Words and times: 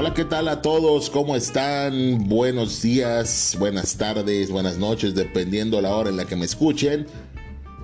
Hola, 0.00 0.14
¿qué 0.14 0.24
tal 0.24 0.46
a 0.46 0.62
todos? 0.62 1.10
¿Cómo 1.10 1.34
están? 1.34 2.28
Buenos 2.28 2.82
días, 2.82 3.56
buenas 3.58 3.96
tardes, 3.96 4.48
buenas 4.48 4.78
noches, 4.78 5.16
dependiendo 5.16 5.80
la 5.80 5.92
hora 5.92 6.08
en 6.08 6.16
la 6.16 6.24
que 6.24 6.36
me 6.36 6.44
escuchen. 6.44 7.08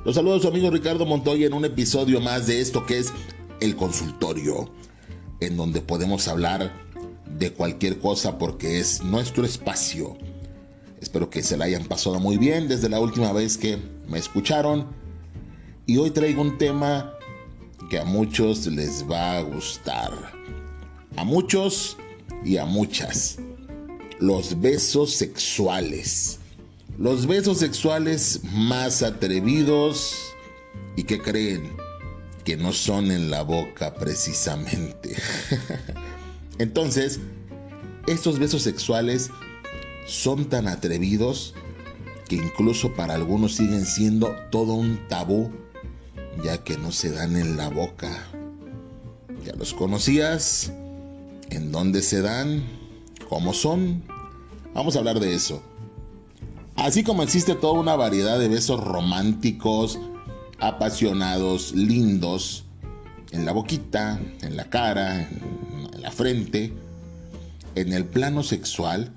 Los 0.04 0.14
saludo 0.14 0.36
a 0.36 0.40
su 0.40 0.46
amigo 0.46 0.70
Ricardo 0.70 1.06
Montoya 1.06 1.48
en 1.48 1.54
un 1.54 1.64
episodio 1.64 2.20
más 2.20 2.46
de 2.46 2.60
esto 2.60 2.86
que 2.86 3.00
es 3.00 3.12
el 3.58 3.74
consultorio, 3.74 4.70
en 5.40 5.56
donde 5.56 5.80
podemos 5.80 6.28
hablar 6.28 6.72
de 7.36 7.52
cualquier 7.52 7.98
cosa 7.98 8.38
porque 8.38 8.78
es 8.78 9.02
nuestro 9.02 9.44
espacio. 9.44 10.16
Espero 11.00 11.30
que 11.30 11.42
se 11.42 11.56
la 11.56 11.64
hayan 11.64 11.86
pasado 11.86 12.20
muy 12.20 12.38
bien 12.38 12.68
desde 12.68 12.88
la 12.88 13.00
última 13.00 13.32
vez 13.32 13.58
que 13.58 13.76
me 14.06 14.20
escucharon. 14.20 14.86
Y 15.84 15.96
hoy 15.96 16.12
traigo 16.12 16.42
un 16.42 16.58
tema 16.58 17.12
que 17.90 17.98
a 17.98 18.04
muchos 18.04 18.68
les 18.68 19.04
va 19.10 19.38
a 19.38 19.42
gustar. 19.42 20.12
A 21.16 21.24
muchos 21.24 21.96
y 22.44 22.58
a 22.58 22.64
muchas. 22.64 23.38
Los 24.20 24.60
besos 24.60 25.12
sexuales. 25.12 26.38
Los 26.98 27.26
besos 27.26 27.58
sexuales 27.58 28.40
más 28.52 29.02
atrevidos 29.02 30.14
y 30.96 31.04
que 31.04 31.20
creen 31.20 31.76
que 32.44 32.56
no 32.56 32.72
son 32.72 33.10
en 33.10 33.30
la 33.30 33.42
boca 33.42 33.94
precisamente. 33.94 35.16
Entonces, 36.58 37.18
estos 38.06 38.38
besos 38.38 38.62
sexuales 38.62 39.30
son 40.06 40.48
tan 40.48 40.68
atrevidos 40.68 41.54
que 42.28 42.36
incluso 42.36 42.94
para 42.94 43.14
algunos 43.14 43.54
siguen 43.54 43.84
siendo 43.86 44.34
todo 44.50 44.74
un 44.74 45.08
tabú, 45.08 45.50
ya 46.44 46.62
que 46.62 46.76
no 46.76 46.92
se 46.92 47.10
dan 47.10 47.36
en 47.36 47.56
la 47.56 47.68
boca. 47.68 48.28
¿Ya 49.44 49.54
los 49.54 49.74
conocías? 49.74 50.72
¿En 51.50 51.72
dónde 51.72 52.02
se 52.02 52.22
dan? 52.22 52.64
¿Cómo 53.28 53.52
son? 53.52 54.02
Vamos 54.74 54.96
a 54.96 54.98
hablar 54.98 55.20
de 55.20 55.34
eso. 55.34 55.62
Así 56.76 57.04
como 57.04 57.22
existe 57.22 57.54
toda 57.54 57.80
una 57.80 57.96
variedad 57.96 58.38
de 58.38 58.48
besos 58.48 58.82
románticos, 58.82 59.98
apasionados, 60.58 61.72
lindos, 61.72 62.64
en 63.30 63.44
la 63.44 63.52
boquita, 63.52 64.20
en 64.42 64.56
la 64.56 64.70
cara, 64.70 65.22
en 65.22 66.02
la 66.02 66.10
frente, 66.10 66.72
en 67.74 67.92
el 67.92 68.04
plano 68.04 68.42
sexual, 68.42 69.12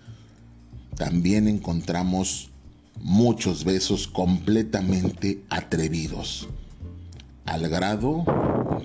también 0.95 1.47
encontramos 1.47 2.49
muchos 3.01 3.63
besos 3.63 4.07
completamente 4.07 5.43
atrevidos, 5.49 6.47
al 7.45 7.69
grado 7.69 8.25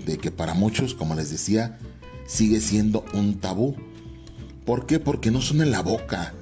de 0.04 0.18
que 0.18 0.30
para 0.30 0.54
muchos, 0.54 0.94
como 0.94 1.14
les 1.14 1.30
decía, 1.30 1.78
sigue 2.26 2.60
siendo 2.60 3.04
un 3.14 3.38
tabú. 3.40 3.76
¿Por 4.64 4.86
qué? 4.86 4.98
Porque 4.98 5.30
no 5.30 5.40
son 5.40 5.60
en 5.60 5.70
la 5.70 5.82
boca, 5.82 6.34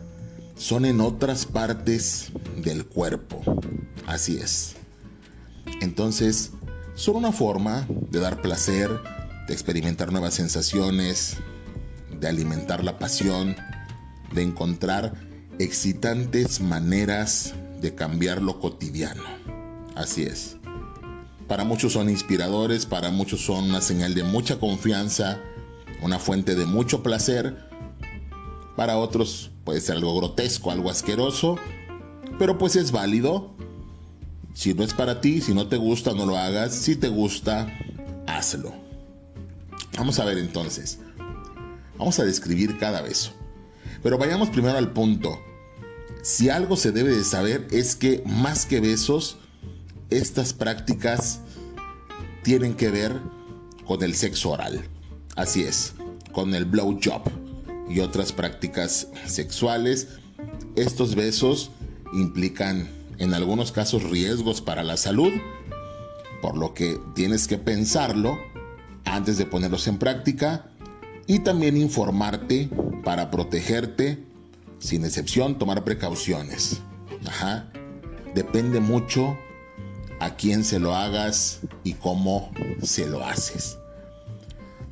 son 0.56 0.84
en 0.84 1.00
otras 1.00 1.46
partes 1.46 2.32
del 2.56 2.84
cuerpo. 2.86 3.42
Así 4.06 4.36
es. 4.36 4.76
Entonces, 5.80 6.52
son 6.94 7.16
una 7.16 7.32
forma 7.32 7.86
de 8.10 8.20
dar 8.20 8.42
placer, 8.42 8.90
de 9.46 9.52
experimentar 9.54 10.12
nuevas 10.12 10.34
sensaciones, 10.34 11.38
de 12.20 12.28
alimentar 12.28 12.84
la 12.84 12.98
pasión, 12.98 13.56
de 14.34 14.42
encontrar 14.42 15.14
excitantes 15.58 16.60
maneras 16.60 17.54
de 17.80 17.94
cambiar 17.94 18.42
lo 18.42 18.60
cotidiano. 18.60 19.22
Así 19.94 20.22
es. 20.24 20.56
Para 21.48 21.64
muchos 21.64 21.94
son 21.94 22.08
inspiradores, 22.08 22.86
para 22.86 23.10
muchos 23.10 23.40
son 23.40 23.64
una 23.64 23.80
señal 23.80 24.14
de 24.14 24.22
mucha 24.22 24.60
confianza, 24.60 25.40
una 26.02 26.18
fuente 26.18 26.54
de 26.54 26.66
mucho 26.66 27.02
placer. 27.02 27.68
Para 28.76 28.96
otros 28.96 29.50
puede 29.64 29.80
ser 29.80 29.96
algo 29.96 30.16
grotesco, 30.16 30.70
algo 30.70 30.90
asqueroso, 30.90 31.58
pero 32.38 32.58
pues 32.58 32.76
es 32.76 32.92
válido. 32.92 33.50
Si 34.54 34.74
no 34.74 34.82
es 34.82 34.94
para 34.94 35.20
ti, 35.20 35.40
si 35.40 35.54
no 35.54 35.68
te 35.68 35.76
gusta, 35.76 36.12
no 36.12 36.26
lo 36.26 36.36
hagas. 36.36 36.74
Si 36.74 36.96
te 36.96 37.08
gusta, 37.08 37.72
hazlo. 38.26 38.72
Vamos 39.96 40.18
a 40.18 40.24
ver 40.24 40.38
entonces. 40.38 40.98
Vamos 41.98 42.18
a 42.18 42.24
describir 42.24 42.78
cada 42.78 43.02
beso. 43.02 43.32
Pero 44.02 44.18
vayamos 44.18 44.48
primero 44.48 44.78
al 44.78 44.92
punto. 44.92 45.38
Si 46.22 46.48
algo 46.48 46.76
se 46.76 46.92
debe 46.92 47.14
de 47.14 47.24
saber 47.24 47.66
es 47.70 47.96
que 47.96 48.22
más 48.26 48.66
que 48.66 48.80
besos, 48.80 49.38
estas 50.10 50.52
prácticas 50.52 51.40
tienen 52.42 52.74
que 52.74 52.90
ver 52.90 53.20
con 53.86 54.02
el 54.02 54.14
sexo 54.14 54.50
oral. 54.50 54.82
Así 55.40 55.62
es, 55.62 55.94
con 56.32 56.54
el 56.54 56.66
blowjob 56.66 57.22
y 57.88 58.00
otras 58.00 58.30
prácticas 58.30 59.08
sexuales. 59.24 60.08
Estos 60.76 61.14
besos 61.14 61.70
implican 62.12 62.86
en 63.16 63.32
algunos 63.32 63.72
casos 63.72 64.02
riesgos 64.02 64.60
para 64.60 64.82
la 64.82 64.98
salud, 64.98 65.32
por 66.42 66.58
lo 66.58 66.74
que 66.74 67.00
tienes 67.14 67.48
que 67.48 67.56
pensarlo 67.56 68.38
antes 69.06 69.38
de 69.38 69.46
ponerlos 69.46 69.88
en 69.88 69.96
práctica 69.96 70.66
y 71.26 71.38
también 71.38 71.78
informarte 71.78 72.68
para 73.02 73.30
protegerte, 73.30 74.22
sin 74.78 75.06
excepción, 75.06 75.56
tomar 75.56 75.84
precauciones. 75.84 76.82
Depende 78.34 78.78
mucho 78.80 79.38
a 80.18 80.36
quién 80.36 80.64
se 80.64 80.78
lo 80.78 80.94
hagas 80.94 81.60
y 81.82 81.94
cómo 81.94 82.50
se 82.82 83.08
lo 83.08 83.24
haces. 83.24 83.79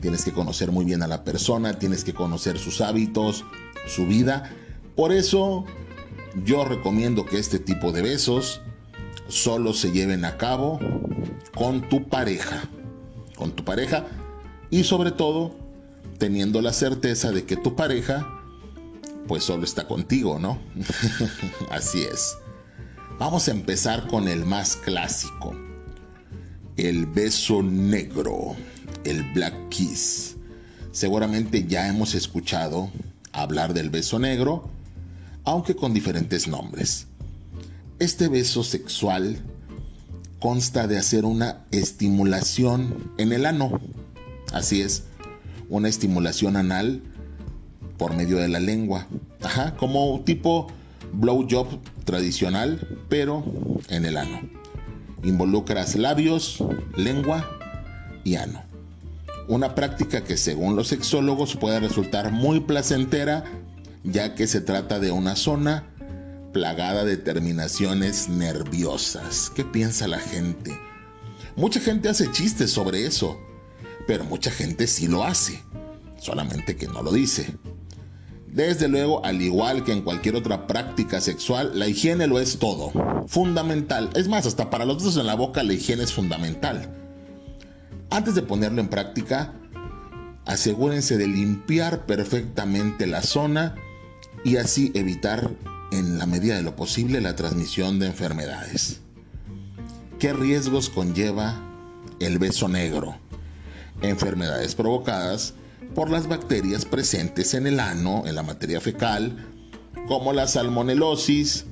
Tienes 0.01 0.25
que 0.25 0.33
conocer 0.33 0.71
muy 0.71 0.85
bien 0.85 1.03
a 1.03 1.09
la 1.09 1.25
persona, 1.25 1.79
tienes 1.79 2.05
que 2.05 2.15
conocer 2.15 2.59
sus 2.59 2.81
hábitos, 2.81 3.45
su 3.87 4.07
vida. 4.07 4.51
Por 4.95 5.13
eso 5.13 5.65
yo 6.45 6.65
recomiendo 6.65 7.27
que 7.27 7.39
este 7.39 7.59
tipo 7.59 7.93
de 7.93 8.03
besos 8.03 8.61
solo 9.29 9.73
se 9.73 9.93
lleven 9.93 10.25
a 10.25 10.37
cabo 10.37 10.79
con 11.55 11.89
tu 11.89 12.09
pareja. 12.09 12.63
Con 13.37 13.53
tu 13.53 13.65
pareja 13.65 14.07
y 14.71 14.85
sobre 14.85 15.13
todo 15.13 15.57
teniendo 16.19 16.61
la 16.61 16.73
certeza 16.73 17.31
de 17.31 17.45
que 17.45 17.57
tu 17.57 17.77
pareja 17.77 18.27
pues 19.29 19.45
solo 19.45 19.65
está 19.65 19.87
contigo, 19.87 20.39
¿no? 20.39 20.59
Así 21.71 22.03
es. 22.03 22.37
Vamos 23.19 23.47
a 23.49 23.51
empezar 23.51 24.09
con 24.09 24.27
el 24.27 24.45
más 24.45 24.77
clásico. 24.77 25.55
El 26.77 27.07
beso 27.07 27.63
negro, 27.63 28.57
el 29.05 29.23
black 29.33 29.55
kiss. 29.69 30.37
Seguramente 30.93 31.67
ya 31.67 31.89
hemos 31.89 32.15
escuchado 32.15 32.91
hablar 33.33 33.75
del 33.75 33.91
beso 33.91 34.19
negro, 34.19 34.69
aunque 35.45 35.77
con 35.77 35.95
diferentes 35.95 36.49
nombres. 36.49 37.07
Este 37.99 38.29
beso 38.29 38.63
sexual 38.63 39.39
consta 40.41 40.87
de 40.87 40.99
hacer 40.99 41.25
una 41.25 41.65
estimulación 41.71 43.13
en 43.19 43.33
el 43.33 43.47
ano. 43.47 43.81
Así 44.53 44.81
es, 44.81 45.05
una 45.69 45.89
estimulación 45.89 46.57
anal 46.57 47.03
por 47.97 48.15
medio 48.15 48.39
de 48.39 48.49
la 48.49 48.61
lengua. 48.61 49.07
Ajá, 49.43 49.75
como 49.77 50.21
tipo 50.25 50.69
blowjob 51.13 51.81
tradicional, 52.05 52.87
pero 53.09 53.45
en 53.89 54.05
el 54.05 54.17
ano. 54.17 54.41
Involucras 55.25 55.97
labios, 55.97 56.63
lengua 56.97 57.49
y 58.25 58.37
ano. 58.37 58.68
Una 59.49 59.75
práctica 59.75 60.23
que 60.23 60.37
según 60.37 60.77
los 60.77 60.89
sexólogos 60.89 61.57
puede 61.57 61.81
resultar 61.81 62.31
muy 62.31 62.61
placentera, 62.61 63.45
ya 64.05 64.35
que 64.35 64.47
se 64.47 64.61
trata 64.61 65.01
de 65.01 65.11
una 65.11 65.35
zona 65.37 65.89
plagada 66.53 67.05
de 67.05 67.17
terminaciones 67.17 68.29
nerviosas. 68.29 69.51
¿Qué 69.55 69.65
piensa 69.65 70.07
la 70.07 70.19
gente? 70.19 70.79
Mucha 71.57 71.81
gente 71.81 72.09
hace 72.09 72.31
chistes 72.31 72.71
sobre 72.71 73.05
eso 73.07 73.39
pero 74.09 74.25
mucha 74.25 74.51
gente 74.51 74.87
sí 74.87 75.07
lo 75.07 75.23
hace, 75.23 75.63
solamente 76.19 76.77
que 76.77 76.89
no 76.89 77.03
lo 77.03 77.13
dice. 77.13 77.55
Desde 78.47 78.89
luego, 78.89 79.23
al 79.23 79.43
igual 79.43 79.85
que 79.85 79.93
en 79.93 80.01
cualquier 80.01 80.35
otra 80.35 80.67
práctica 80.67 81.21
sexual, 81.21 81.79
la 81.79 81.87
higiene 81.89 82.27
lo 82.27 82.41
es 82.41 82.59
todo, 82.59 82.91
fundamental. 83.27 84.09
Es 84.15 84.27
más, 84.27 84.47
hasta 84.47 84.71
para 84.71 84.87
los 84.87 85.01
dedos 85.01 85.19
en 85.19 85.27
la 85.27 85.35
boca 85.35 85.63
la 85.63 85.75
higiene 85.75 86.05
es 86.05 86.15
fundamental. 86.15 87.08
Antes 88.11 88.35
de 88.35 88.43
ponerlo 88.43 88.81
en 88.81 88.89
práctica, 88.89 89.55
asegúrense 90.47 91.17
de 91.17 91.27
limpiar 91.27 92.07
perfectamente 92.07 93.07
la 93.07 93.23
zona 93.23 93.75
y 94.45 94.57
así 94.57 94.93
evitar 94.95 95.51
en 95.93 96.19
la 96.19 96.27
medida 96.27 96.57
de 96.57 96.63
lo 96.63 96.77
posible 96.77 97.21
la 97.21 97.37
transmisión 97.37 97.99
de 97.99 98.07
enfermedades. 98.07 99.01
¿Qué 100.19 100.33
riesgos 100.33 100.91
conlleva 100.91 101.61
el 102.21 102.39
beso 102.39 102.69
negro? 102.69 103.17
enfermedades 104.03 104.75
provocadas 104.75 105.55
por 105.95 106.11
las 106.11 106.29
bacterias 106.29 106.85
presentes 106.85 107.55
en 107.55 107.67
el 107.67 107.81
ano, 107.81 108.25
en 108.27 108.35
la 108.35 108.43
materia 108.43 108.81
fecal, 108.81 109.47
como 110.07 110.33
la 110.33 110.47
salmonelosis 110.47 111.67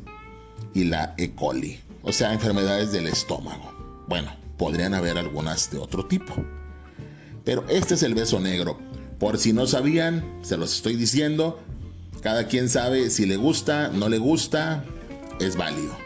y 0.74 0.84
la 0.84 1.14
E. 1.16 1.34
coli, 1.34 1.80
o 2.02 2.12
sea, 2.12 2.32
enfermedades 2.32 2.92
del 2.92 3.06
estómago. 3.06 4.04
Bueno, 4.08 4.30
podrían 4.56 4.94
haber 4.94 5.18
algunas 5.18 5.70
de 5.70 5.78
otro 5.78 6.06
tipo. 6.06 6.34
Pero 7.44 7.64
este 7.68 7.94
es 7.94 8.02
el 8.02 8.14
beso 8.14 8.40
negro. 8.40 8.78
Por 9.18 9.38
si 9.38 9.52
no 9.52 9.66
sabían, 9.66 10.40
se 10.42 10.56
los 10.56 10.74
estoy 10.74 10.96
diciendo. 10.96 11.60
Cada 12.22 12.48
quien 12.48 12.68
sabe 12.68 13.10
si 13.10 13.24
le 13.24 13.36
gusta, 13.36 13.88
no 13.88 14.08
le 14.08 14.18
gusta, 14.18 14.84
es 15.40 15.56
válido. 15.56 15.96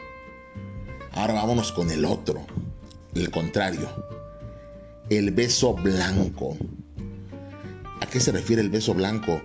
Ahora 1.12 1.34
vámonos 1.34 1.72
con 1.72 1.90
el 1.90 2.04
otro, 2.04 2.46
el 3.14 3.30
contrario. 3.30 3.88
El 5.08 5.30
beso 5.30 5.74
blanco. 5.74 6.56
¿A 8.00 8.06
qué 8.06 8.20
se 8.20 8.32
refiere 8.32 8.62
el 8.62 8.70
beso 8.70 8.94
blanco? 8.94 9.40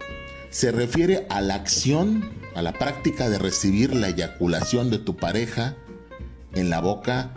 Se 0.49 0.71
refiere 0.71 1.25
a 1.29 1.41
la 1.41 1.55
acción, 1.55 2.29
a 2.55 2.61
la 2.61 2.73
práctica 2.73 3.29
de 3.29 3.39
recibir 3.39 3.95
la 3.95 4.09
eyaculación 4.09 4.89
de 4.89 4.99
tu 4.99 5.15
pareja 5.15 5.75
en 6.53 6.69
la 6.69 6.81
boca 6.81 7.33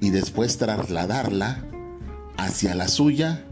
y 0.00 0.10
después 0.10 0.56
trasladarla 0.58 1.64
hacia 2.36 2.74
la 2.74 2.88
suya 2.88 3.44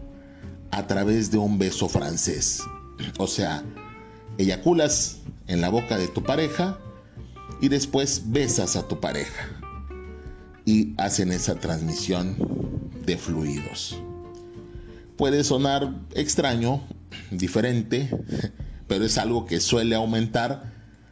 a 0.71 0.87
través 0.87 1.31
de 1.31 1.37
un 1.37 1.59
beso 1.59 1.89
francés. 1.89 2.61
O 3.17 3.27
sea, 3.27 3.63
eyaculas 4.37 5.19
en 5.47 5.61
la 5.61 5.69
boca 5.69 5.97
de 5.97 6.07
tu 6.07 6.23
pareja 6.23 6.79
y 7.61 7.69
después 7.69 8.23
besas 8.27 8.75
a 8.75 8.87
tu 8.87 8.99
pareja. 8.99 9.49
Y 10.65 10.93
hacen 10.97 11.31
esa 11.31 11.55
transmisión 11.55 12.35
de 13.05 13.17
fluidos. 13.17 13.97
Puede 15.17 15.43
sonar 15.43 15.93
extraño, 16.13 16.81
diferente, 17.31 18.09
pero 18.87 19.05
es 19.05 19.17
algo 19.17 19.45
que 19.45 19.59
suele 19.59 19.95
aumentar 19.95 20.71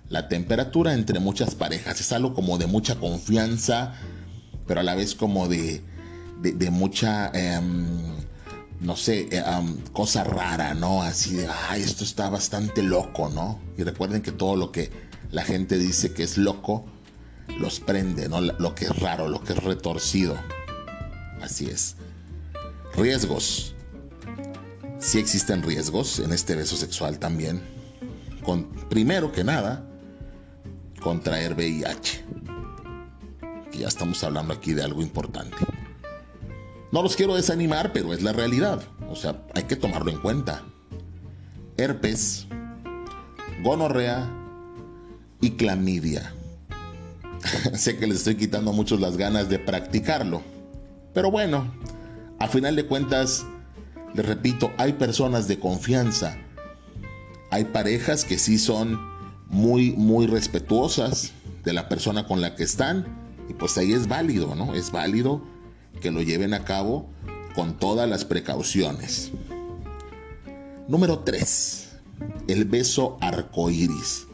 la 0.10 0.30
temperatura 0.30 0.94
entre 0.94 1.20
muchas 1.20 1.56
parejas. 1.56 2.00
Es 2.00 2.12
algo 2.12 2.34
como 2.34 2.58
de 2.58 2.68
mucha 2.68 2.96
confianza, 2.96 3.96
pero 4.68 4.82
a 4.82 4.84
la 4.84 4.96
vez 4.96 5.16
como 5.16 5.48
de, 5.48 5.82
de, 6.42 6.70
mucha, 6.70 7.32
em, 7.34 7.88
no 8.82 8.96
sé, 8.96 9.28
eh, 9.32 9.44
cosa 9.94 10.24
rara, 10.24 10.74
¿no? 10.74 11.02
Así 11.02 11.36
de, 11.36 11.48
ay, 11.70 11.82
esto 11.82 12.04
está 12.04 12.30
bastante 12.30 12.84
loco, 12.84 13.30
¿no? 13.30 13.60
Y 13.78 13.84
recuerden 13.84 14.22
que 14.22 14.32
todo 14.32 14.56
lo 14.56 14.72
que 14.72 14.92
la 15.32 15.44
gente 15.44 15.78
dice 15.78 16.14
que 16.14 16.24
es 16.24 16.38
loco, 16.38 16.86
los 17.60 17.80
prende, 17.80 18.30
¿no? 18.30 18.42
Lo 18.42 18.76
que 18.76 18.86
es 18.86 19.00
raro, 19.00 19.28
lo 19.28 19.44
que 19.44 19.54
es 19.54 19.64
retorcido. 19.64 20.38
Así 21.42 21.68
es. 21.68 21.96
Riesgos. 22.96 23.74
Sí 25.00 25.20
existen 25.20 25.64
riesgos 25.64 26.20
en 26.20 26.34
este 26.34 26.56
beso 26.56 26.76
sexual 26.76 27.20
también. 27.20 27.62
Con, 28.44 28.70
primero 28.90 29.32
que 29.32 29.44
nada, 29.44 29.88
contraer 31.02 31.54
VIH. 31.54 32.26
Ya 33.78 33.88
estamos 33.88 34.24
hablando 34.24 34.54
aquí 34.54 34.74
de 34.74 34.84
algo 34.84 35.02
importante. 35.02 35.58
No 36.92 37.04
los 37.04 37.16
quiero 37.16 37.36
desanimar, 37.36 37.94
pero 37.94 38.14
es 38.14 38.24
la 38.24 38.34
realidad. 38.34 38.82
O 39.10 39.16
sea, 39.16 39.44
hay 39.54 39.64
que 39.64 39.76
tomarlo 39.76 40.12
en 40.12 40.20
cuenta. 40.20 40.64
Herpes, 41.78 42.48
gonorrea 43.62 44.30
y 45.42 45.52
clamidia. 45.52 46.34
sé 47.74 47.98
que 47.98 48.08
les 48.08 48.18
estoy 48.18 48.36
quitando 48.36 48.74
mucho 48.74 48.98
las 48.98 49.18
ganas 49.18 49.50
de 49.50 49.60
practicarlo. 49.60 50.42
Pero 51.14 51.30
bueno, 51.30 51.72
a 52.40 52.48
final 52.48 52.76
de 52.76 52.86
cuentas, 52.86 53.46
les 54.14 54.26
repito, 54.26 54.72
hay 54.78 54.94
personas 54.94 55.48
de 55.48 55.60
confianza. 55.60 56.38
Hay 57.52 57.66
parejas 57.66 58.26
que 58.26 58.38
sí 58.40 58.58
son 58.58 59.00
muy, 59.48 59.92
muy 59.92 60.28
respetuosas 60.28 61.32
de 61.64 61.74
la 61.74 61.90
persona 61.90 62.26
con 62.26 62.42
la 62.42 62.56
que 62.56 62.64
están. 62.64 63.27
Y 63.50 63.54
pues 63.54 63.78
ahí 63.78 63.94
es 63.94 64.08
válido, 64.08 64.56
¿no? 64.56 64.76
Es 64.76 64.92
válido 64.92 65.42
que 66.02 66.12
lo 66.12 66.22
lleven 66.22 66.54
a 66.54 66.64
cabo 66.64 67.10
con 67.56 67.78
todas 67.80 68.10
las 68.10 68.26
precauciones. 68.26 69.32
Número 70.88 71.20
3. 71.20 71.90
El 72.48 72.66
beso 72.66 73.18
arcoíris. 73.22 74.28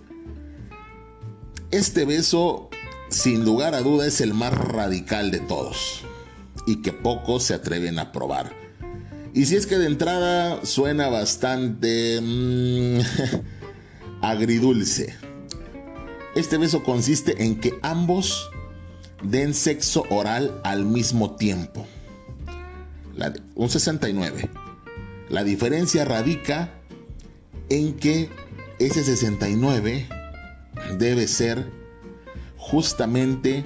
Este 1.72 2.06
beso, 2.06 2.70
sin 3.10 3.46
lugar 3.46 3.74
a 3.74 3.82
duda, 3.82 4.06
es 4.06 4.22
el 4.22 4.34
más 4.34 4.54
radical 4.54 5.32
de 5.32 5.40
todos 5.40 6.04
y 6.68 6.82
que 6.82 6.94
pocos 6.94 7.44
se 7.44 7.54
atreven 7.54 8.00
a 8.00 8.12
probar. 8.12 8.54
Y 9.34 9.46
si 9.46 9.56
es 9.56 9.66
que 9.66 9.78
de 9.78 9.88
entrada 9.88 10.64
suena 10.66 11.10
bastante 11.10 12.22
mm, 12.22 13.00
agridulce. 14.22 15.16
Este 16.36 16.58
beso 16.58 16.84
consiste 16.84 17.44
en 17.44 17.60
que 17.60 17.80
ambos 17.82 18.50
den 19.24 19.54
sexo 19.54 20.06
oral 20.10 20.60
al 20.64 20.86
mismo 20.86 21.36
tiempo. 21.36 21.86
un 23.56 23.70
69. 23.70 24.50
La 25.30 25.44
diferencia 25.44 26.06
radica 26.06 26.74
en 27.70 27.94
que 27.94 28.30
ese 28.80 29.04
69 29.04 30.08
debe 30.98 31.28
ser 31.28 31.72
justamente 32.58 33.64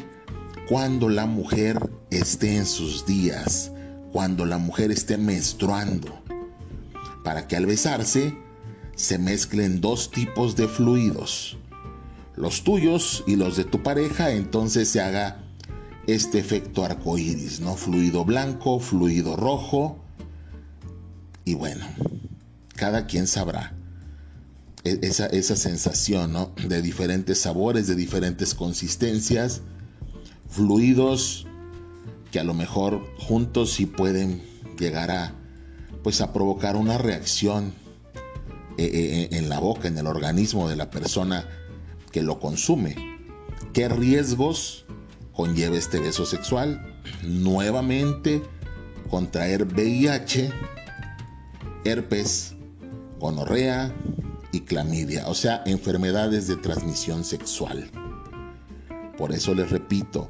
cuando 0.69 1.09
la 1.09 1.25
mujer 1.25 1.89
esté 2.11 2.57
en 2.57 2.65
sus 2.65 3.05
días, 3.05 3.71
cuando 4.11 4.45
la 4.45 4.57
mujer 4.57 4.91
esté 4.91 5.17
menstruando, 5.17 6.21
para 7.23 7.47
que 7.47 7.55
al 7.55 7.65
besarse 7.65 8.37
se 8.95 9.17
mezclen 9.17 9.81
dos 9.81 10.11
tipos 10.11 10.55
de 10.55 10.67
fluidos, 10.67 11.57
los 12.35 12.63
tuyos 12.63 13.23
y 13.27 13.35
los 13.35 13.57
de 13.57 13.63
tu 13.63 13.81
pareja, 13.81 14.31
entonces 14.31 14.89
se 14.89 15.01
haga 15.01 15.46
este 16.07 16.39
efecto 16.39 16.85
arcoíris, 16.85 17.59
¿no? 17.59 17.75
Fluido 17.75 18.23
blanco, 18.25 18.79
fluido 18.79 19.35
rojo. 19.35 19.99
Y 21.43 21.53
bueno, 21.53 21.85
cada 22.75 23.05
quien 23.05 23.27
sabrá 23.27 23.75
e, 24.83 24.99
esa, 25.01 25.27
esa 25.27 25.55
sensación, 25.55 26.31
¿no? 26.31 26.53
De 26.67 26.81
diferentes 26.81 27.39
sabores, 27.39 27.87
de 27.87 27.95
diferentes 27.95 28.55
consistencias, 28.55 29.61
fluidos 30.49 31.45
que 32.31 32.39
a 32.39 32.43
lo 32.43 32.53
mejor 32.53 33.05
juntos 33.17 33.73
sí 33.73 33.85
pueden 33.85 34.41
llegar 34.79 35.11
a, 35.11 35.33
pues 36.03 36.21
a 36.21 36.31
provocar 36.33 36.75
una 36.75 36.97
reacción 36.97 37.73
eh, 38.77 38.89
eh, 38.93 39.29
en 39.31 39.49
la 39.49 39.59
boca, 39.59 39.87
en 39.87 39.97
el 39.97 40.07
organismo 40.07 40.69
de 40.69 40.75
la 40.75 40.89
persona 40.89 41.47
que 42.11 42.21
lo 42.21 42.39
consume. 42.39 42.95
¿Qué 43.73 43.89
riesgos 43.89 44.85
conlleva 45.37 45.77
este 45.77 45.99
beso 45.99 46.25
sexual. 46.25 46.95
Nuevamente, 47.23 48.41
contraer 49.09 49.65
VIH, 49.65 50.51
herpes, 51.85 52.55
gonorrea 53.19 53.93
y 54.51 54.61
clamidia, 54.61 55.27
o 55.27 55.35
sea, 55.35 55.61
enfermedades 55.67 56.47
de 56.47 56.57
transmisión 56.57 57.23
sexual. 57.23 57.89
Por 59.15 59.31
eso 59.31 59.53
les 59.53 59.69
repito, 59.69 60.29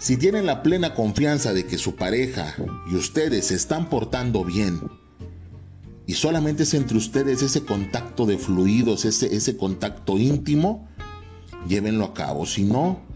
si 0.00 0.16
tienen 0.16 0.46
la 0.46 0.62
plena 0.62 0.94
confianza 0.94 1.52
de 1.52 1.64
que 1.64 1.78
su 1.78 1.94
pareja 1.94 2.54
y 2.90 2.96
ustedes 2.96 3.46
se 3.46 3.54
están 3.54 3.88
portando 3.88 4.44
bien, 4.44 4.80
y 6.06 6.14
solamente 6.14 6.64
es 6.64 6.74
entre 6.74 6.96
ustedes 6.96 7.42
ese 7.42 7.64
contacto 7.64 8.26
de 8.26 8.38
fluidos, 8.38 9.04
ese, 9.04 9.34
ese 9.34 9.56
contacto 9.56 10.18
íntimo, 10.18 10.88
llévenlo 11.68 12.06
a 12.06 12.14
cabo. 12.14 12.46
Si 12.46 12.64
no, 12.64 13.07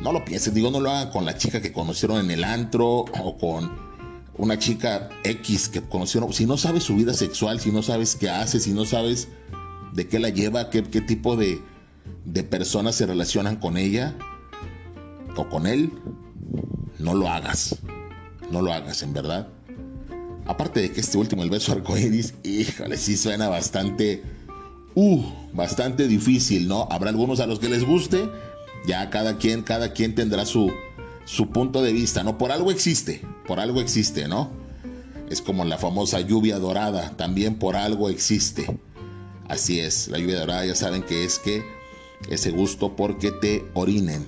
no 0.00 0.12
lo 0.12 0.24
pienses, 0.24 0.54
digo, 0.54 0.70
no 0.70 0.80
lo 0.80 0.90
hagan 0.90 1.10
con 1.10 1.24
la 1.24 1.36
chica 1.36 1.60
que 1.60 1.72
conocieron 1.72 2.18
en 2.18 2.30
el 2.30 2.44
antro 2.44 2.86
o 2.88 3.36
con 3.38 3.70
una 4.36 4.58
chica 4.58 5.08
X 5.24 5.68
que 5.68 5.82
conocieron. 5.82 6.32
Si 6.32 6.46
no 6.46 6.56
sabes 6.56 6.84
su 6.84 6.96
vida 6.96 7.12
sexual, 7.12 7.60
si 7.60 7.70
no 7.70 7.82
sabes 7.82 8.16
qué 8.16 8.30
hace, 8.30 8.60
si 8.60 8.72
no 8.72 8.84
sabes 8.86 9.28
de 9.92 10.08
qué 10.08 10.18
la 10.18 10.30
lleva, 10.30 10.70
qué, 10.70 10.82
qué 10.82 11.00
tipo 11.00 11.36
de, 11.36 11.60
de 12.24 12.42
personas 12.42 12.94
se 12.94 13.06
relacionan 13.06 13.56
con 13.56 13.76
ella 13.76 14.16
o 15.36 15.48
con 15.48 15.66
él, 15.66 15.92
no 16.98 17.14
lo 17.14 17.28
hagas. 17.28 17.76
No 18.50 18.62
lo 18.62 18.72
hagas, 18.72 19.02
en 19.02 19.12
verdad. 19.12 19.48
Aparte 20.46 20.80
de 20.80 20.90
que 20.90 21.00
este 21.00 21.18
último, 21.18 21.42
el 21.42 21.50
beso 21.50 21.72
arcoíris, 21.72 22.34
híjole, 22.42 22.96
sí 22.96 23.16
suena 23.16 23.48
bastante, 23.48 24.24
uh, 24.94 25.22
bastante 25.52 26.08
difícil, 26.08 26.66
¿no? 26.66 26.88
Habrá 26.90 27.10
algunos 27.10 27.40
a 27.40 27.46
los 27.46 27.60
que 27.60 27.68
les 27.68 27.84
guste, 27.84 28.28
ya 28.86 29.10
cada 29.10 29.38
quien, 29.38 29.62
cada 29.62 29.92
quien 29.92 30.14
tendrá 30.14 30.46
su, 30.46 30.72
su 31.24 31.50
punto 31.50 31.82
de 31.82 31.92
vista, 31.92 32.22
¿no? 32.22 32.38
Por 32.38 32.52
algo 32.52 32.70
existe, 32.70 33.22
por 33.46 33.60
algo 33.60 33.80
existe, 33.80 34.28
¿no? 34.28 34.50
Es 35.28 35.40
como 35.40 35.64
la 35.64 35.78
famosa 35.78 36.20
lluvia 36.20 36.58
dorada, 36.58 37.16
también 37.16 37.56
por 37.56 37.76
algo 37.76 38.08
existe. 38.08 38.66
Así 39.48 39.80
es, 39.80 40.08
la 40.08 40.18
lluvia 40.18 40.40
dorada 40.40 40.64
ya 40.64 40.74
saben 40.74 41.02
que 41.02 41.24
es 41.24 41.38
que 41.38 41.64
ese 42.28 42.50
gusto 42.50 42.96
porque 42.96 43.30
te 43.30 43.64
orinen. 43.74 44.26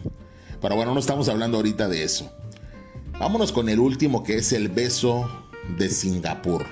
Pero 0.60 0.76
bueno, 0.76 0.94
no 0.94 1.00
estamos 1.00 1.28
hablando 1.28 1.56
ahorita 1.56 1.88
de 1.88 2.04
eso. 2.04 2.30
Vámonos 3.18 3.52
con 3.52 3.68
el 3.68 3.80
último 3.80 4.22
que 4.22 4.36
es 4.36 4.52
el 4.52 4.68
beso 4.68 5.28
de 5.76 5.88
Singapur. 5.88 6.66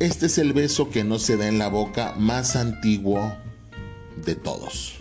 Este 0.00 0.26
es 0.26 0.38
el 0.38 0.52
beso 0.52 0.90
que 0.90 1.04
no 1.04 1.18
se 1.18 1.36
da 1.36 1.46
en 1.46 1.58
la 1.58 1.68
boca 1.68 2.14
más 2.18 2.56
antiguo 2.56 3.32
de 4.24 4.34
todos. 4.34 4.94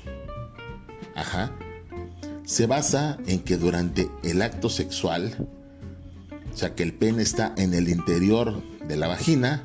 Ajá. 1.16 1.52
Se 2.46 2.66
basa 2.66 3.18
en 3.28 3.40
que 3.40 3.58
durante 3.58 4.10
el 4.24 4.42
acto 4.42 4.70
sexual, 4.70 5.48
o 6.54 6.58
sea 6.58 6.76
que 6.76 6.84
el 6.84 6.94
pene 6.94 7.24
está 7.24 7.54
en 7.58 7.74
el 7.74 7.90
interior 7.90 8.62
de 8.88 8.98
la 8.98 9.08
vagina, 9.08 9.64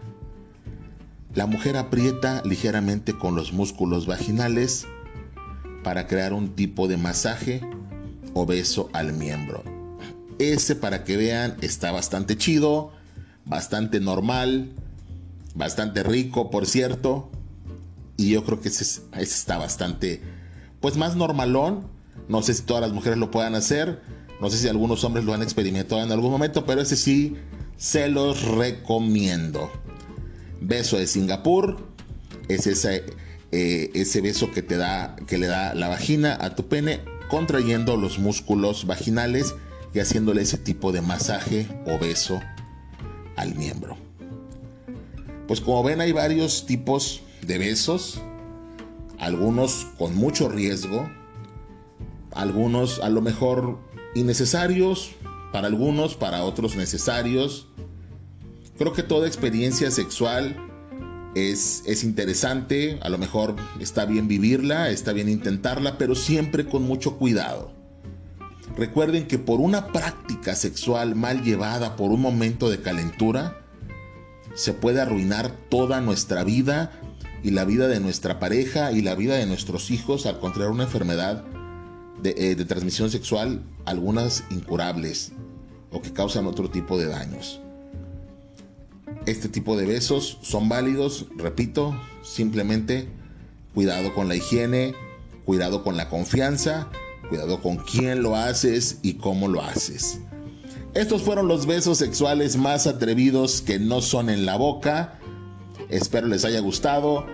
la 1.35 1.47
mujer 1.47 1.77
aprieta 1.77 2.43
ligeramente 2.45 3.13
con 3.13 3.35
los 3.35 3.53
músculos 3.53 4.07
vaginales 4.07 4.87
para 5.85 6.07
crear 6.07 6.33
un 6.33 6.55
tipo 6.55 6.89
de 6.89 6.97
masaje 6.97 7.61
o 8.35 8.47
beso 8.47 8.89
al 8.93 9.13
miembro. 9.13 9.63
Ese 10.39 10.77
para 10.77 11.05
que 11.05 11.17
vean 11.17 11.57
está 11.61 11.93
bastante 11.93 12.37
chido, 12.37 12.93
bastante 13.45 14.01
normal, 14.01 14.71
bastante 15.55 16.03
rico 16.03 16.51
por 16.51 16.67
cierto. 16.67 17.31
Y 18.17 18.31
yo 18.31 18.45
creo 18.45 18.61
que 18.61 18.69
ese, 18.69 19.03
está 19.19 19.59
bastante, 19.59 20.23
pues 20.81 20.97
más 20.97 21.17
normalón. 21.17 21.87
No 22.29 22.43
sé 22.43 22.55
si 22.55 22.63
todas 22.63 22.83
las 22.83 22.93
mujeres 22.93 23.19
lo 23.19 23.31
puedan 23.31 23.55
hacer. 23.55 24.03
No 24.41 24.51
sé 24.51 24.59
si 24.59 24.69
algunos 24.69 25.03
hombres 25.05 25.25
lo 25.25 25.35
han 25.35 25.43
experimentado 25.43 26.03
en 26.03 26.13
algún 26.13 26.31
momento, 26.31 26.65
pero 26.65 26.81
ese 26.81 26.97
sí 26.97 27.37
se 27.77 28.09
los 28.09 28.43
recomiendo. 28.43 29.71
Beso 30.61 30.99
de 30.99 31.07
Singapur 31.07 31.79
es 32.49 32.67
ese, 32.67 33.05
eh, 33.53 33.91
ese 33.95 34.21
beso 34.21 34.51
que 34.51 34.63
te 34.63 34.77
da, 34.77 35.17
que 35.27 35.39
le 35.39 35.47
da 35.47 35.75
la 35.75 35.89
vagina 35.89 36.37
a 36.41 36.55
tu 36.55 36.69
pene, 36.69 37.01
contrayendo 37.29 37.97
los 37.97 38.19
músculos 38.19 38.87
vaginales 38.87 39.55
y 39.95 40.01
haciéndole 40.01 40.43
ese 40.43 40.59
tipo 40.59 40.93
de 40.93 41.03
masaje 41.03 41.67
o 41.87 41.99
beso 41.99 42.41
al 43.37 43.55
miembro. 43.55 43.97
Pues 45.47 45.61
como 45.61 45.83
ven 45.83 46.01
hay 46.01 46.13
varios 46.13 46.67
tipos 46.67 47.23
de 47.43 47.59
besos, 47.59 48.21
algunos 49.19 49.87
con 49.99 50.15
mucho 50.15 50.49
riesgo, 50.49 51.11
algunos 52.33 53.01
a 53.01 53.09
lo 53.09 53.21
mejor 53.21 53.79
innecesarios, 54.15 55.11
para 55.53 55.67
algunos, 55.67 56.15
para 56.15 56.45
otros 56.45 56.77
necesarios. 56.77 57.69
Creo 58.77 58.93
que 58.93 59.03
toda 59.03 59.27
experiencia 59.27 59.91
sexual 59.91 60.57
es, 61.35 61.83
es, 61.87 62.05
interesante, 62.05 62.99
a 63.03 63.09
lo 63.09 63.19
mejor 63.19 63.57
está 63.81 64.05
bien 64.05 64.29
vivirla, 64.29 64.91
está 64.91 65.13
bien 65.13 65.29
intentarla, 65.29 65.99
pero 65.99 66.15
siempre 66.15 66.67
con 66.67 66.83
mucho 66.83 67.17
cuidado. 67.17 67.73
Recuerden 68.77 69.27
que 69.27 69.39
por 69.39 69.61
una 69.61 69.89
práctica 69.89 70.55
sexual 70.55 71.17
mal 71.17 71.43
llevada, 71.43 71.97
por 71.97 72.11
un 72.11 72.21
momento 72.21 72.71
de 72.71 72.81
calentura, 72.81 73.59
se 74.55 74.73
puede 74.73 75.01
arruinar 75.01 75.51
toda 75.69 76.01
nuestra 76.01 76.45
vida 76.45 76.93
y 77.43 77.51
la 77.51 77.65
vida 77.65 77.89
de 77.89 78.01
nuestra 78.01 78.39
pareja 78.39 78.93
y 78.93 79.03
la 79.03 79.15
vida 79.15 79.37
de 79.37 79.47
nuestros 79.47 79.91
hijos 79.91 80.27
al 80.27 80.41
contraer 80.41 80.71
una 80.71 80.85
enfermedad 80.85 81.45
de, 82.23 82.35
eh, 82.37 82.55
de 82.55 82.65
transmisión 82.65 83.11
sexual, 83.11 83.63
algunas 83.85 84.45
incurables 84.51 85.33
o 85.91 86.03
que 86.03 86.13
causan 86.13 86.47
otro 86.47 86.71
tipo 86.71 86.99
de 86.99 87.07
daños. 87.07 87.61
Este 89.27 89.49
tipo 89.49 89.77
de 89.77 89.87
besos 89.87 90.39
son 90.43 90.69
válidos, 90.69 91.27
repito, 91.37 91.95
simplemente 92.23 93.09
cuidado 93.75 94.15
con 94.15 94.29
la 94.29 94.37
higiene, 94.37 94.95
cuidado 95.45 95.83
con 95.83 95.97
la 95.97 96.09
confianza, 96.09 96.89
cuidado 97.29 97.61
con 97.61 97.77
quién 97.77 98.23
lo 98.23 98.37
haces 98.37 98.99
y 99.03 99.15
cómo 99.15 99.49
lo 99.49 99.63
haces. 99.63 100.21
Estos 100.95 101.23
fueron 101.23 101.49
los 101.49 101.67
besos 101.67 101.99
sexuales 101.99 102.57
más 102.57 102.87
atrevidos 102.87 103.61
que 103.61 103.79
no 103.79 104.01
son 104.01 104.31
en 104.31 104.47
la 104.47 104.57
boca. 104.57 105.18
Espero 105.89 106.27
les 106.27 106.45
haya 106.45 106.61
gustado. 106.61 107.27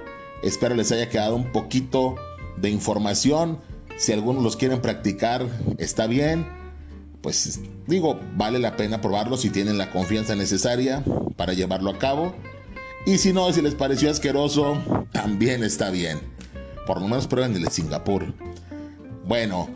Espero 0.42 0.74
les 0.74 0.92
haya 0.92 1.08
quedado 1.08 1.36
un 1.36 1.52
poquito 1.52 2.16
de 2.56 2.70
información. 2.70 3.58
Si 3.96 4.12
algunos 4.12 4.42
los 4.42 4.56
quieren 4.56 4.80
practicar, 4.80 5.46
está 5.78 6.06
bien. 6.06 6.46
Pues 7.20 7.60
digo, 7.86 8.20
vale 8.36 8.58
la 8.58 8.76
pena 8.76 9.00
probarlo 9.00 9.36
si 9.36 9.50
tienen 9.50 9.78
la 9.78 9.90
confianza 9.90 10.34
necesaria 10.34 11.02
para 11.36 11.54
llevarlo 11.54 11.90
a 11.90 11.98
cabo. 11.98 12.34
Y 13.06 13.18
si 13.18 13.32
no, 13.32 13.52
si 13.52 13.62
les 13.62 13.74
pareció 13.74 14.10
asqueroso, 14.10 14.76
también 15.12 15.62
está 15.62 15.90
bien. 15.90 16.18
Por 16.86 17.00
lo 17.00 17.08
menos 17.08 17.26
prueben 17.26 17.54
el 17.54 17.62
de 17.62 17.70
Singapur. 17.70 18.34
Bueno, 19.26 19.68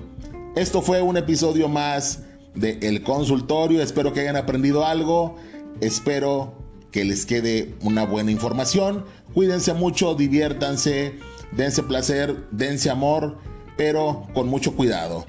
esto 0.56 0.82
fue 0.82 1.00
un 1.00 1.16
episodio 1.16 1.68
más 1.68 2.24
de 2.54 2.78
El 2.82 3.02
Consultorio. 3.02 3.82
Espero 3.82 4.12
que 4.12 4.20
hayan 4.20 4.36
aprendido 4.36 4.84
algo. 4.84 5.36
Espero 5.80 6.54
que 6.90 7.04
les 7.04 7.26
quede 7.26 7.74
una 7.82 8.04
buena 8.04 8.30
información. 8.30 9.04
Cuídense 9.34 9.74
mucho, 9.74 10.14
diviértanse, 10.14 11.18
dense 11.52 11.82
placer, 11.82 12.46
dense 12.50 12.90
amor, 12.90 13.38
pero 13.76 14.26
con 14.34 14.48
mucho 14.48 14.74
cuidado. 14.74 15.24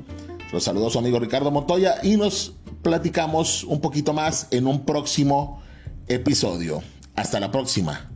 Los 0.51 0.63
saludo 0.63 0.87
a 0.87 0.89
su 0.89 0.99
amigo 0.99 1.19
Ricardo 1.19 1.51
Montoya 1.51 1.95
y 2.01 2.17
nos 2.17 2.53
platicamos 2.81 3.63
un 3.63 3.81
poquito 3.81 4.13
más 4.13 4.47
en 4.51 4.67
un 4.67 4.85
próximo 4.85 5.61
episodio. 6.07 6.81
Hasta 7.15 7.39
la 7.39 7.51
próxima. 7.51 8.09